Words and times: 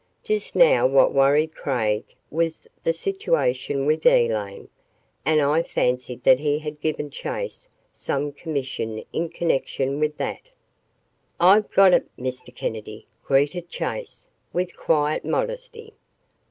Just 0.23 0.55
now 0.55 0.87
what 0.87 1.13
worried 1.13 1.53
Craig 1.53 2.03
was 2.31 2.63
the 2.83 2.91
situation 2.91 3.85
with 3.85 4.03
Elaine, 4.03 4.67
and 5.27 5.39
I 5.41 5.61
fancied 5.61 6.23
that 6.23 6.39
he 6.39 6.57
had 6.57 6.81
given 6.81 7.11
Chase 7.11 7.69
some 7.93 8.31
commission 8.31 9.03
in 9.13 9.29
connection 9.29 9.99
with 9.99 10.17
that. 10.17 10.49
"I've 11.39 11.69
got 11.69 11.93
it, 11.93 12.07
Mr. 12.17 12.51
Kennedy," 12.51 13.05
greeted 13.23 13.69
Chase 13.69 14.27
with 14.51 14.75
quiet 14.75 15.23
modesty. 15.23 15.93